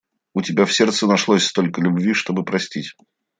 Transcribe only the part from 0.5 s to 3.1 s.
в сердце нашлось столько любви, чтобы простить...